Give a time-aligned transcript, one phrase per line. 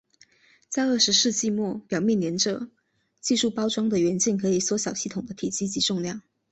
[0.67, 2.67] 在二十世纪末时表面黏着
[3.19, 6.23] 技术包装的元件可以缩小系统的体积及重量。